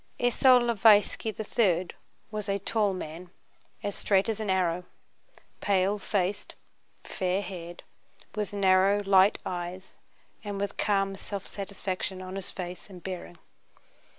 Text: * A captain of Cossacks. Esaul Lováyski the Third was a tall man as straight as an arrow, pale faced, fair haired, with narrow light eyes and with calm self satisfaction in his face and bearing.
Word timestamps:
* 0.09 0.19
A 0.19 0.31
captain 0.31 0.67
of 0.71 0.81
Cossacks. 0.81 0.81
Esaul 0.81 1.13
Lováyski 1.13 1.35
the 1.35 1.43
Third 1.43 1.93
was 2.31 2.49
a 2.49 2.57
tall 2.57 2.91
man 2.95 3.29
as 3.83 3.93
straight 3.95 4.29
as 4.29 4.39
an 4.39 4.49
arrow, 4.49 4.85
pale 5.59 5.99
faced, 5.99 6.55
fair 7.03 7.43
haired, 7.43 7.83
with 8.33 8.51
narrow 8.51 9.03
light 9.03 9.37
eyes 9.45 9.99
and 10.43 10.59
with 10.59 10.75
calm 10.75 11.15
self 11.17 11.45
satisfaction 11.45 12.19
in 12.19 12.35
his 12.35 12.49
face 12.49 12.89
and 12.89 13.03
bearing. 13.03 13.37